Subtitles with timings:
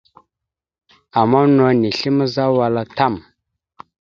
[1.19, 3.15] Ama no nislémazza wal a tam.